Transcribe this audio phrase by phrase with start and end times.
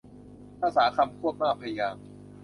[0.59, 2.03] ภาษาคำควบมากพยางค์